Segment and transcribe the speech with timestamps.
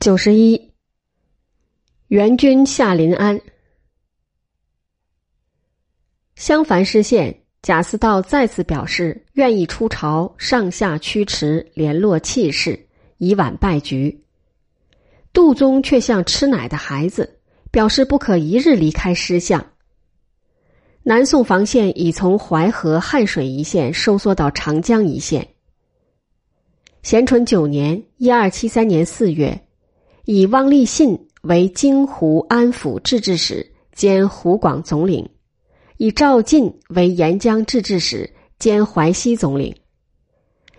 [0.00, 0.72] 九十一，
[2.08, 3.38] 援军下临安。
[6.36, 14.24] 襄樊失陷，贾似道再次表示愿意出朝，上下驱驰，联络气势，以挽败局。
[15.34, 17.38] 杜宗却像吃奶的孩子，
[17.70, 19.62] 表示不可一日离开师相。
[21.02, 25.46] 南宋防线已从淮河、汉水一线收缩到长江一线。
[27.02, 29.66] 咸淳九年（一二七三年）四月，
[30.32, 35.28] 以汪立信为京湖安抚制置使兼湖广总领，
[35.96, 39.74] 以赵进为沿江制置使兼淮西总领。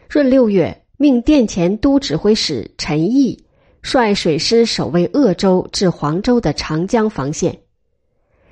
[0.08, 3.44] 闰六月，命殿前都指挥使陈毅
[3.82, 7.60] 率水师守卫鄂州至黄州的长江防线。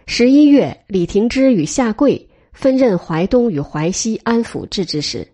[0.05, 5.25] 十一月，李廷芝与夏贵分任淮东与淮西安抚制置使。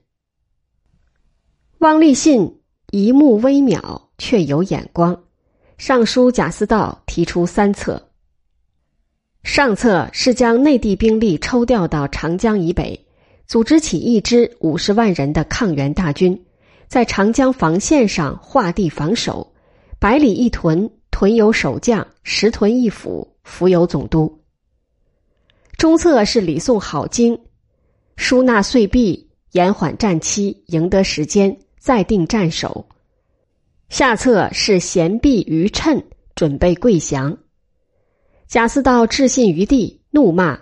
[1.80, 2.62] 汪立信
[2.92, 5.24] 一目微渺，却有眼光。
[5.78, 8.02] 上书贾似道，提出三策。
[9.44, 13.00] 上策是将内地兵力抽调到长江以北，
[13.46, 16.46] 组织起一支五十万人的抗元大军，
[16.88, 19.54] 在长江防线上划地防守。
[20.00, 24.42] 百里一屯，屯有守将；十屯一府，府有总督。
[25.78, 27.40] 中策是李宋好经，
[28.16, 32.88] 输纳岁币，延缓战期，赢得时间，再定战守。
[33.90, 36.06] 下策是贤避于趁，
[36.36, 37.38] 准备跪降。
[38.48, 40.60] 贾似道置信于地，怒骂：“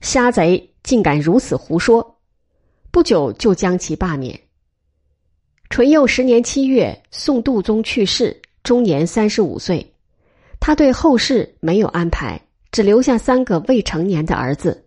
[0.00, 2.20] 瞎贼，竟敢如此胡说！”
[2.90, 4.40] 不久就将其罢免。
[5.68, 9.94] 淳佑十年七月，宋度宗去世，终年三十五岁。
[10.58, 12.40] 他对后事没有安排。
[12.72, 14.86] 只留下三个未成年的儿子：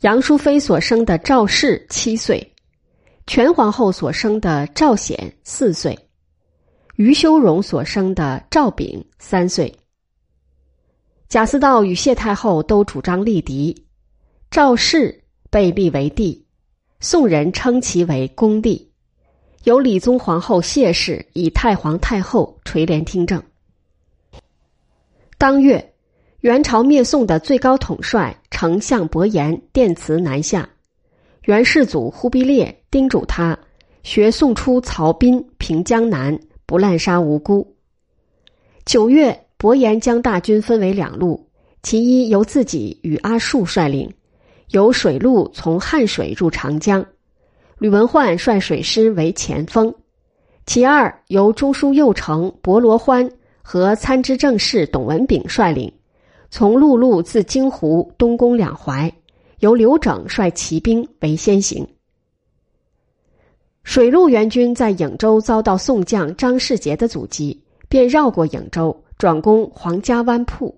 [0.00, 2.54] 杨淑妃所生的赵氏七岁，
[3.26, 5.98] 全皇后所生的赵显四岁，
[6.94, 9.74] 于修容所生的赵炳三岁。
[11.28, 13.86] 贾似道与谢太后都主张立嫡，
[14.50, 16.46] 赵氏被立为帝，
[17.00, 18.92] 宋人称其为恭帝，
[19.64, 23.42] 由理宗皇后谢氏以太皇太后垂帘听政。
[25.36, 25.92] 当月。
[26.40, 30.68] 元朝灭宋的最高统帅丞相伯颜电辞南下，
[31.42, 33.58] 元世祖忽必烈叮嘱他
[34.02, 37.76] 学宋初曹彬平江南，不滥杀无辜。
[38.86, 41.46] 九月，伯颜将大军分为两路，
[41.82, 44.10] 其一由自己与阿术率领，
[44.70, 47.02] 由水路从汉水入长江；
[47.76, 49.92] 吕文焕率水师为前锋；
[50.64, 53.30] 其二由中书右丞伯罗欢
[53.60, 55.92] 和参知政事董文炳率领。
[56.50, 59.12] 从陆路自京湖东攻两淮，
[59.60, 61.86] 由刘整率骑兵为先行。
[63.86, 70.76] 水陆援军在颍州遭到宋将张世杰的阻击，便绕过颍州，转攻黄家湾铺，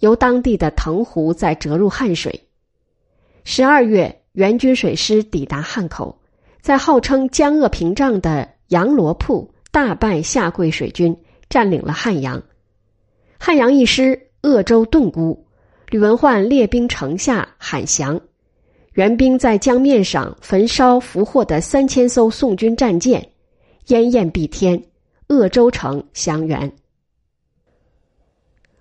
[0.00, 2.38] 由当地的藤湖再折入汉水。
[3.44, 6.20] 十二月，援军水师抵达汉口，
[6.60, 11.16] 在号称江鄂屏障的杨罗铺大败下桂水军，
[11.48, 12.40] 占领了汉阳。
[13.38, 14.28] 汉阳一失。
[14.42, 15.46] 鄂州顿孤，
[15.88, 18.20] 吕文焕列兵城下喊降，
[18.94, 23.26] 援兵在江面上焚烧俘获的三千艘宋军战舰，
[23.86, 24.82] 烟焰蔽天，
[25.28, 26.70] 鄂州城降元。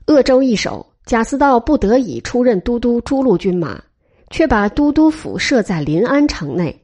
[0.05, 3.83] 鄂州一守，贾似道不得已出任都督诸路军马，
[4.29, 6.83] 却把都督府设在临安城内。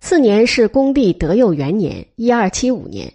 [0.00, 3.12] 次年是恭帝德佑元年（一二七五年），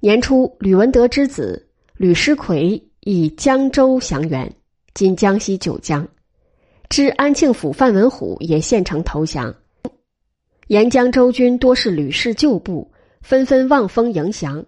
[0.00, 2.82] 年初，吕文德之子吕师奎。
[3.08, 4.52] 以江州降元，
[4.92, 6.04] 今江西九江。
[6.88, 9.54] 知安庆府范文虎也献城投降。
[10.68, 12.92] 沿江州军多是吕氏旧部，
[13.22, 14.64] 纷纷望风迎降。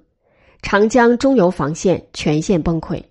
[0.60, 3.02] 长江中游防线全线崩溃。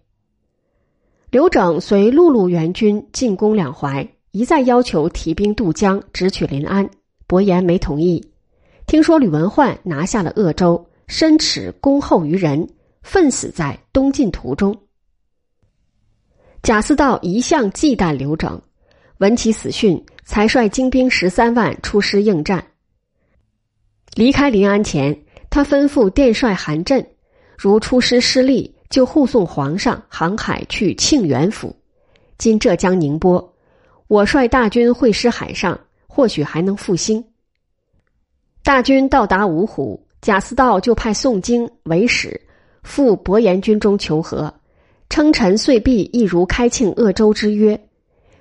[1.29, 6.89] 刘整随陆路援军进攻两淮，一再要求提兵渡江，直取临安。
[7.25, 8.31] 伯颜没同意。
[8.85, 12.69] 听说吕文焕拿下了鄂州，深耻恭候于人，
[13.01, 14.77] 奋死在东进途中。
[16.63, 18.62] 贾似道一向忌惮刘整，
[19.19, 22.64] 闻其死讯，才率精兵十三万出师应战。
[24.14, 27.04] 离开临安前，他吩咐殿帅韩振，
[27.58, 31.75] 如出师失利，就护送皇上航海去庆元府
[32.38, 33.54] （今浙江宁波）。
[34.08, 37.24] 我率大军会师海上，或许还能复兴。
[38.63, 42.40] 大军到达芜湖，贾似道就派宋京为使，
[42.84, 44.54] 赴伯颜军中求和。
[45.10, 47.87] 称臣遂毕，亦如开庆鄂州之约。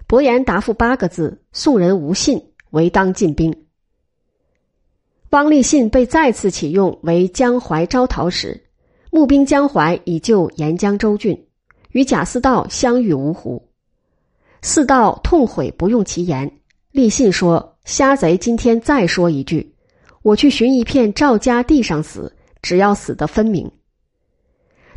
[0.09, 3.53] 伯颜答复八个字：宋人无信，唯当进兵。
[5.31, 8.63] 汪立信被再次启用为江淮招讨使，
[9.11, 11.47] 募兵江淮以救沿江州郡，
[11.91, 13.69] 与贾似道相遇芜湖。
[14.63, 16.49] 四道痛悔不用其言，
[16.93, 19.75] 立信说：“虾贼今天再说一句，
[20.23, 22.33] 我去寻一片赵家地上死，
[22.63, 23.69] 只要死得分明。”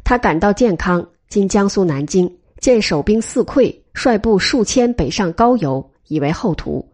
[0.05, 6.87] 他赶到建康（今江苏南京），见守兵四溃，率部数千北上高邮，以为后图。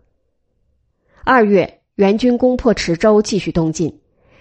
[1.23, 3.95] 二月，援军攻破池州，继续东进。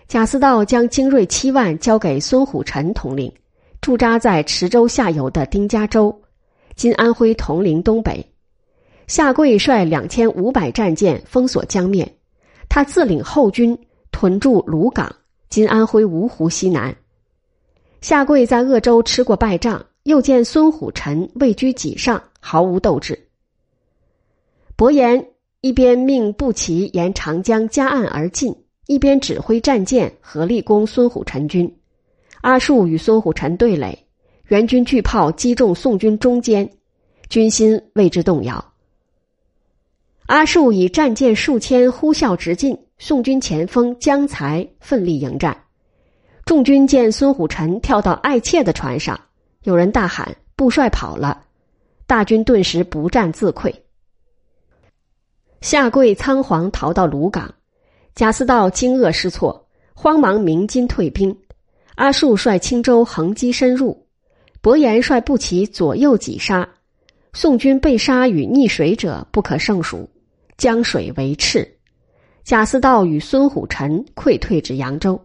[0.08, 3.31] 贾似道将精锐七万交给孙虎臣统领，
[3.82, 6.22] 驻扎在池州下游的丁家洲，
[6.75, 8.26] 今安徽铜陵东北。
[9.08, 12.11] 夏贵率两千五百战舰封锁江面，
[12.70, 13.78] 他自领后军
[14.11, 15.14] 屯驻鲁港，
[15.50, 16.96] 今安徽芜湖西南。
[18.00, 23.29] 夏贵在鄂州吃过败仗，又见孙虎臣位居己上，毫无斗志。
[24.76, 25.31] 伯颜
[25.62, 28.55] 一边命步骑沿长江夹岸而进。
[28.87, 31.75] 一边指挥战舰合力攻孙虎臣军，
[32.43, 33.99] 阿术与孙虎臣对垒，
[34.49, 36.70] 援军巨炮击中宋军中间，
[37.31, 38.62] 军心为之动摇。
[40.26, 45.64] 阿术以战舰数千呼啸直进，宋军前锋江才奋力迎战。
[46.44, 49.19] 众军见孙虎臣跳到爱妾的船上，
[49.62, 51.43] 有人大喊：“布帅跑了！”
[52.06, 53.74] 大军顿时不战自溃。
[55.60, 57.54] 下跪仓皇逃到鲁港。
[58.14, 61.36] 贾似道惊愕失措，慌忙鸣金退兵。
[61.96, 64.06] 阿术率轻舟横击深入，
[64.60, 66.68] 伯颜率步骑左右挤杀，
[67.32, 70.08] 宋军被杀与溺水者不可胜数，
[70.56, 71.68] 江水为赤。
[72.44, 75.20] 贾似道与孙虎臣溃退至扬州。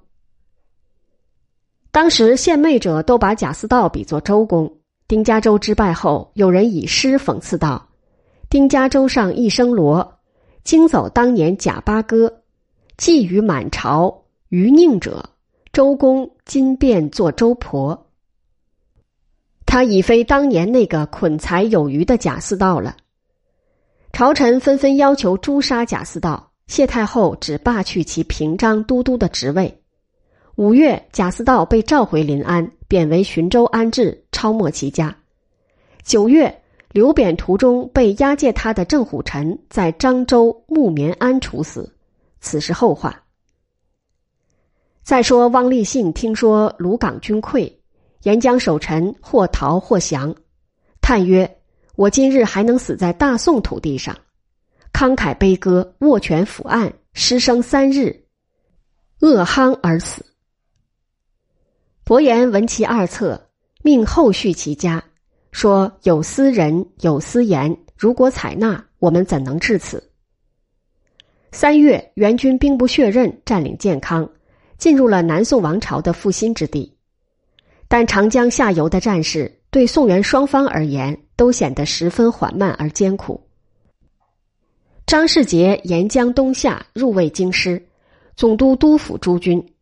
[1.92, 4.79] 当时献媚者都把贾似道比作周公。
[5.10, 7.90] 丁家洲之败后，有人以诗讽刺道
[8.48, 10.20] ：“丁家洲上一声锣，
[10.64, 12.44] 惊走当年贾八哥。”
[12.96, 15.28] 寄于满朝余宁者，
[15.74, 18.12] 周公今便做周婆。
[19.66, 22.96] 他已非当年那个捆财有余的贾似道了。
[24.12, 29.82] 朝臣纷纷要求诛杀贾似道，谢太后只罢去其平章都督的职位。
[30.56, 35.14] 五月，贾似道被召回临安，贬为寻州安置，抄没其家。
[36.02, 36.62] 九月，
[36.94, 41.94] 刘贬途中被押解他的郑虎臣在漳州木棉庵处死。
[42.40, 43.22] 此是后话。
[45.04, 47.70] 再说，汪立信听说鲁港军溃，
[48.24, 50.34] 沿江守臣或逃或降，
[51.02, 51.58] 叹曰
[51.98, 54.18] ：“我今日还能死在大宋土地上。”
[54.94, 58.24] 慷慨悲歌，握拳抚案，失声三日，
[59.20, 60.26] 恶夯而死。
[62.06, 63.49] 伯颜闻其二策，
[63.82, 65.04] 命后续其家，
[65.52, 70.12] 说：“有私人，有私言，如果采纳，我们怎能至此？”
[71.52, 74.30] 三月，援军兵不血刃占领建康，
[74.78, 76.98] 进入了南宋王朝的复兴之地。
[77.88, 83.42] 但长江下游的战事对宋元双方而言都显得十分缓慢而艰苦。
[85.08, 87.84] 张世杰沿江东下入卫京师，
[88.36, 89.74] 总督督府诸军，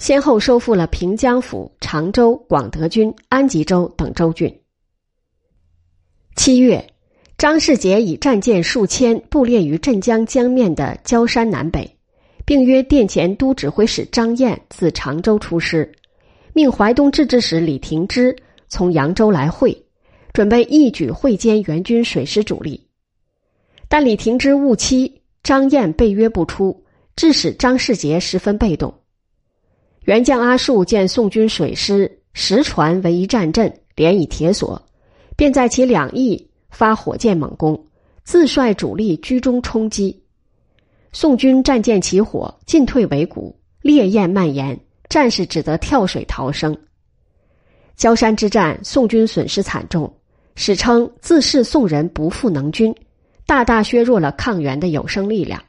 [0.00, 4.60] 先后收复了平江府、常州、广德军、安吉州等州郡。
[6.34, 6.84] 七月。
[7.36, 11.96] 张世杰以战舰数千布列于镇江江面的焦山南北，
[12.44, 15.90] 并约殿前都指挥使张燕自常州出师，
[16.52, 18.36] 命淮东制置使李廷芝
[18.68, 19.86] 从扬州来会，
[20.34, 22.86] 准备一举会歼援军水师主力。
[23.88, 26.84] 但李廷芝误期，张燕被约不出，
[27.16, 28.92] 致使张世杰十分被动。
[30.10, 34.82] 元将阿术见宋军水师十船为一战阵，连以铁索，
[35.36, 36.50] 便在其两翼。
[36.68, 37.84] 发火箭猛攻，
[38.24, 40.20] 自率主力居中冲击，
[41.12, 46.76] 宋军战舰起火，进退维谷，烈焰蔓延，战士只得跳水逃生。
[47.94, 50.12] 焦山之战，宋军损失惨重，
[50.56, 52.92] 史称自恃宋人不复能军，
[53.46, 55.62] 大大削弱了抗元的有生力量。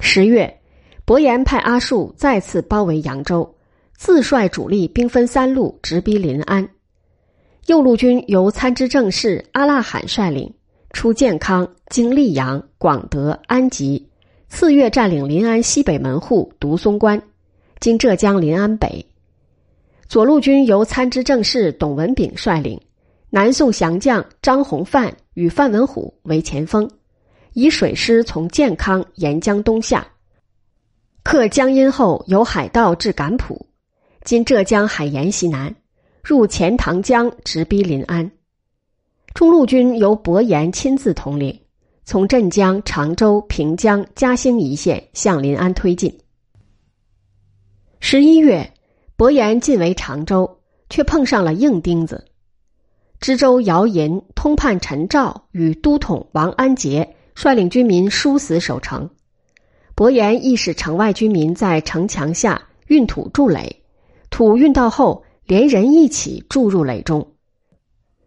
[0.00, 0.60] 十月，
[1.04, 3.54] 伯颜派阿术再次包围扬州，
[3.96, 6.68] 自率主力兵分三路直逼临安。
[7.66, 10.52] 右路军由参知政事阿剌罕率领，
[10.92, 14.08] 出建康，经溧阳、广德、安吉，
[14.48, 17.20] 次月占领临安西北门户独松关，
[17.80, 19.04] 经浙江临安北。
[20.08, 22.80] 左路军由参知政事董文炳率领，
[23.30, 26.88] 南宋降将张弘范与范文虎为前锋，
[27.54, 30.06] 以水师从建康沿江东下，
[31.22, 33.66] 克江阴后由海盗至感浦，
[34.22, 35.74] 今浙江海盐西南。
[36.22, 38.30] 入钱塘江，直逼临安。
[39.34, 41.58] 中路军由伯颜亲自统领，
[42.04, 46.16] 从镇江、常州、平江、嘉兴一线向临安推进。
[47.98, 48.72] 十一月，
[49.16, 49.30] 伯。
[49.30, 50.58] 颜进围常州，
[50.90, 52.24] 却碰上了硬钉子。
[53.20, 59.08] 知州姚寅、通判陈肇与都统王安杰率领军民殊死守城。
[60.02, 63.84] 伯颜亦使城外居民在城墙下运土筑垒，
[64.30, 67.24] 土运到后，连人一起注入垒中。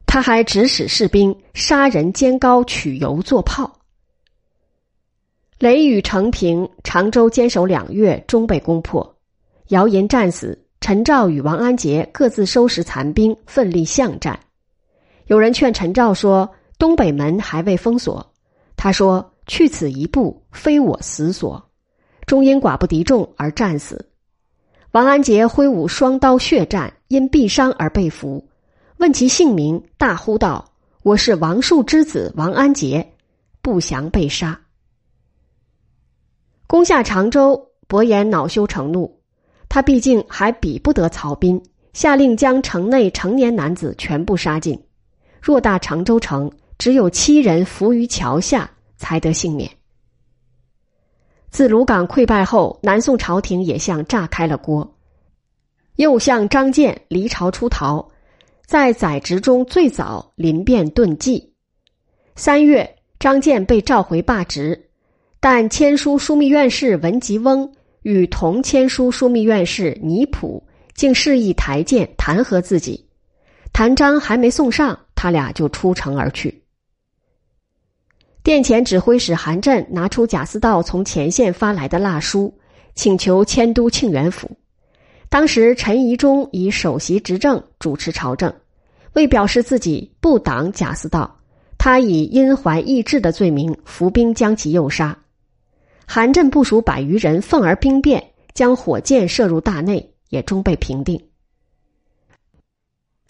[0.06, 3.82] 他还指使士兵杀人煎膏取油做炮。
[5.60, 9.18] 雷雨成平，常州坚守两月，终被攻破。
[9.68, 14.40] 姚寅战死，陈肇与王安杰各自收拾残兵，奋力巷战。
[15.26, 18.26] 有人劝陈肇说：“东北门还未封锁。”
[18.78, 21.70] 他说：“去此一步，非我死所。”
[22.26, 24.10] 终因寡不敌众而战死。
[24.92, 28.48] 王安杰挥舞双刀血战，因毙伤而被俘。
[28.98, 30.74] 问其姓名，大呼道
[31.04, 33.12] ：“我是王树之子王安杰。”
[33.62, 34.62] 不降被杀。
[36.68, 39.20] 攻下常州，伯颜恼羞成怒。
[39.68, 41.62] 他毕竟还比不得曹彬，
[41.94, 44.80] 下令将城内成年男子全部杀尽。
[45.44, 48.70] 偌大常州城，只有七人伏于桥下，
[49.06, 49.70] 才得幸免。
[51.52, 54.98] 自鲁港溃败后，南宋朝廷也像炸开了锅。
[55.98, 58.10] 右相张建离朝出逃，
[58.66, 61.54] 在宰执中最早临便遁迹。
[62.36, 64.90] 三月，张建被召回罢职，
[65.40, 67.72] 但签书枢密院事文吉翁
[68.02, 73.08] 与同签书枢密院事倪普竟示意台谏弹劾自己，
[73.72, 75.00] 弹章还没送上。
[75.14, 76.65] 他俩就出城而去。
[78.46, 82.54] 殿前指挥使韩震拿出贾似道从前线发来的蜡书，
[82.94, 84.48] 请求迁都庆元府。
[85.30, 88.54] 当时陈宜中以首席执政主持朝政，
[89.14, 91.40] 为表示自己不挡贾似道，
[91.80, 95.18] 他以因怀异志的罪名伏兵将其诱杀。
[96.06, 98.24] 韩震部署百余人奉而兵变，
[98.54, 101.20] 将火箭射入大内，也终被平定。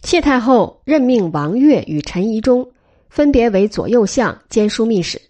[0.03, 2.69] 谢太后任命王悦与陈宜中
[3.15, 5.21] 分别为左右相兼枢密使。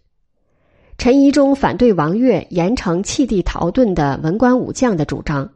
[0.98, 5.48] 陈宜中反对王悦严惩弃地逃遁的文官武将的主张。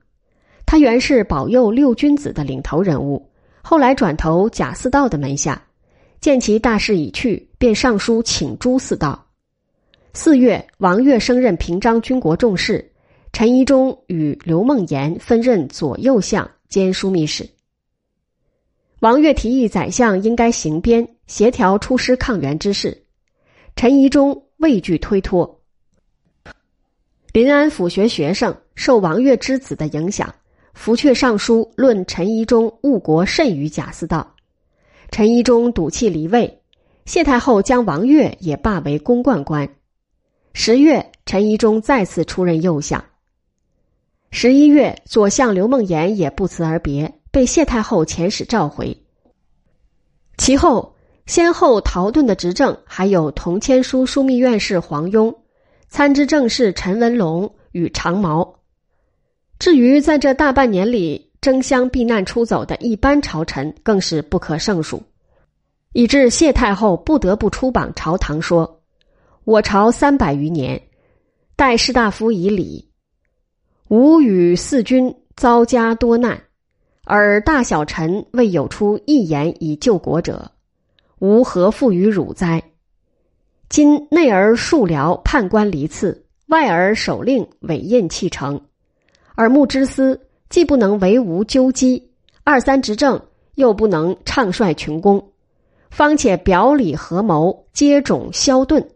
[0.64, 3.28] 他原是保佑六君子的领头人物，
[3.64, 5.60] 后来转投贾似道的门下。
[6.22, 9.26] 见其大势已去，便上书请诛似道。
[10.14, 12.92] 四月，王悦升任平章军国重事，
[13.34, 17.50] 陈宜中与刘梦妍分任左右相兼枢密使。
[19.00, 23.04] 王悦提议宰相应该行鞭协调出师抗元之事，
[23.76, 25.62] 陈宜中畏惧推脱。
[27.32, 30.34] 临安府学学生受王岳之子的影响，
[30.74, 34.36] 伏阙上书论陈宜中误国甚于贾似道。
[35.12, 36.64] 陈宜中赌气离位，
[37.06, 39.70] 谢太后将王岳也罢为公冠官。
[40.54, 43.06] 十月，陈宜中再次出任右相。
[44.32, 47.20] 十一月，左相刘梦妍也不辞而别。
[47.30, 49.04] 被谢太后遣使召回。
[50.40, 50.96] 其后
[51.30, 55.36] 先后逃遁的执政还有同签书枢密院事黄庸、
[55.88, 58.56] 参知政事陈文龙与长毛。
[59.60, 65.04] 至于在这大半年里争相避难出走的一般朝臣，更是不可胜数，
[65.94, 68.82] 以致谢太后不得不出榜朝堂说
[69.46, 70.82] ：“我朝三百余年，
[71.56, 72.90] 待士大夫以礼，
[73.90, 76.42] 吾与四君遭家多难。”
[77.06, 80.52] 而大小臣未有出一言以救国者，
[81.20, 82.64] 吾何负于汝哉？
[83.68, 88.62] 今内而庶僚判官离次，外而守令委印弃城，
[89.36, 92.10] 耳目之私既不能为吾纠击，
[92.46, 93.22] 二三执政
[93.56, 95.32] 又不能畅率群公，
[95.92, 98.88] 方且表里合谋接踵消遁，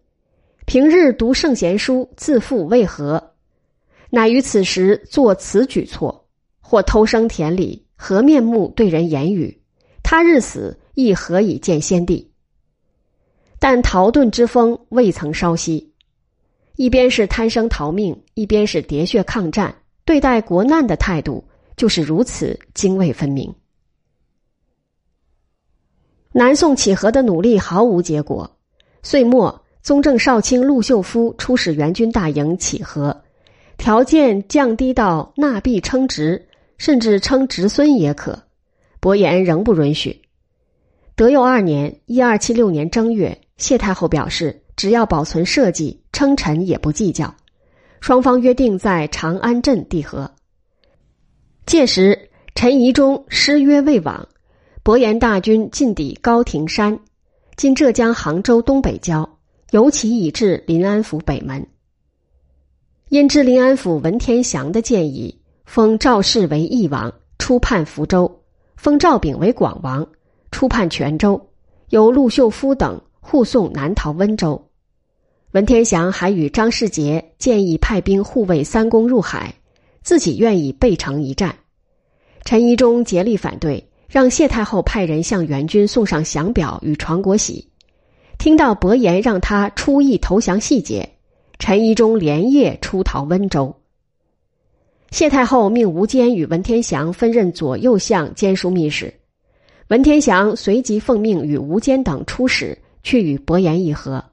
[0.66, 3.32] 平日读圣贤书，自负为何？
[4.10, 6.26] 乃于此时作此举措，
[6.62, 7.86] 或偷生田里。
[7.96, 9.62] 何面目对人言语？
[10.04, 12.32] 他日死亦何以见先帝？
[13.60, 15.94] 但逃遁之风未曾稍息，
[16.76, 21.44] 一边是贪生逃命，一边是喋血抗战，对待国难的态度
[21.78, 23.54] 就是如此泾渭分明。
[26.32, 28.58] 南宋乞和的努力毫无结果，
[29.02, 33.24] 岁末，宗正少卿陆秀夫出使援军大营乞和，
[33.78, 36.48] 条件降低到纳币称职。
[36.76, 38.44] 甚至称侄孙也可，
[39.00, 40.23] 伯颜仍不允许。
[41.16, 47.36] 德佑二年（一二七六年）正月，谢太后表示，只要保存社稷，称臣也不计较。
[48.02, 50.32] 双方约定在长安镇议和。
[51.68, 54.28] 届时，陈宜中失约未往，
[54.82, 57.00] 伯颜大军进抵高亭山
[57.56, 59.38] （今浙江杭州东北郊），
[59.70, 61.68] 尤其已至临安府北门。
[63.10, 65.40] 因知临安府文天祥的建议。
[65.66, 68.42] 封赵氏为义王，初判福州，
[68.76, 70.06] 封赵炳为广王，
[70.54, 71.50] 初判泉州，
[71.90, 74.70] 由陆秀夫等护送南逃温州。
[75.52, 79.56] 文天祥还与张世杰建议派兵护卫三公入海，
[80.04, 81.56] 自己愿意背城一战。
[82.46, 87.68] 陈宜中竭力反对，让谢太后派人向元军送上降表与传国玺。
[88.38, 91.10] 听到伯颜让他出意投降细节，
[91.58, 93.76] 陈宜中连夜出逃温州。
[95.10, 99.14] 谢太后命吴坚与文天祥分任左右相兼枢密使，
[99.94, 104.26] 文天祥随即奉命与吴坚等出使去与伯颜议和。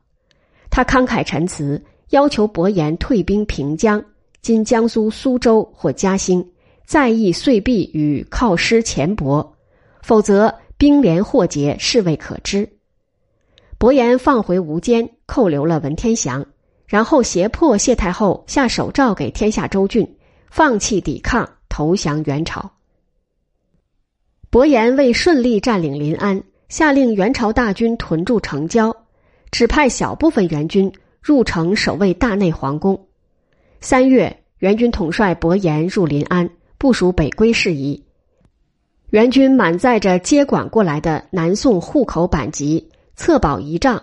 [0.71, 4.03] 他慷慨陈词，要求伯颜退兵平江
[4.41, 6.43] （今江苏苏州或嘉兴），
[6.87, 9.47] 再议岁币与犒师钱帛，
[10.01, 12.67] 否则兵连祸结，是未可知。
[13.77, 16.43] 伯颜放回吴坚，扣留了文天祥，
[16.87, 20.11] 然后胁迫谢太后下手诏给天下州郡，
[20.51, 22.80] 放弃抵抗，投降元朝。
[24.53, 28.95] 伯颜为顺利占领临安，下令元朝大军屯驻城郊。
[29.53, 30.93] 只派小部分援军
[31.23, 33.01] 入城守卫大内皇宫。
[33.81, 38.03] 三月，元军统帅伯颜入临安，部署北归事宜。
[39.11, 44.03] 元军满载着接管过来的南宋户口版籍、册宝仪仗、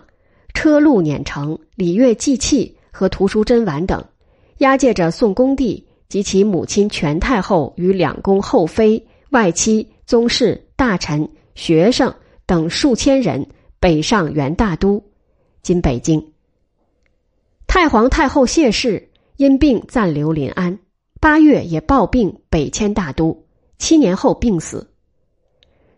[0.53, 4.01] 车路辇城、礼乐祭器和图书珍玩等，
[4.59, 13.45] 押解着宋恭帝及其母亲全太后与两宫后妃、外戚、宗室、大臣、学生等数千人
[13.77, 15.03] 北上元大都。
[15.61, 16.31] 今北京，
[17.67, 20.79] 太皇太后谢氏因病暂留临安，
[21.19, 23.45] 八月也抱病北迁大都，
[23.79, 24.89] 七年后病死。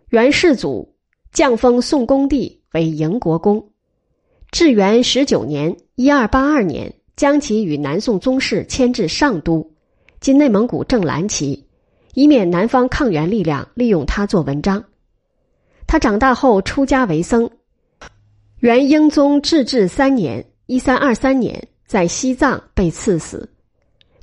[0.09, 0.95] 元世祖
[1.31, 3.69] 降封宋恭帝为迎国公，
[4.49, 9.71] 至元十九年（一二八二年），将其与南宋宗室迁至上都，
[10.19, 11.67] 今内蒙古正蓝旗，
[12.19, 14.83] 以免南方抗元力量利用他做文章。
[15.87, 17.49] 他长大后出家为僧。
[18.57, 23.49] 元英宗至治三年（一三二三年）在西藏被赐死，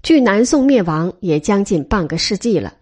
[0.02, 2.74] 距南宋灭亡也将近半个世纪了。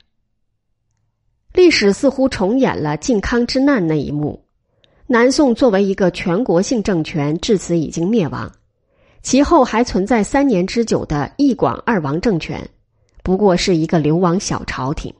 [1.52, 4.44] 历史似乎重演了靖康之难那一幕。
[5.06, 8.50] 南宋作为一个全国性政权，至此已经灭亡，
[9.22, 12.68] 其后还存在三年之久的一广二王政权，
[13.24, 15.14] 不过是一个流亡小朝廷。